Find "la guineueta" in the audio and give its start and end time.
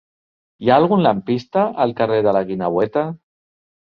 2.37-3.03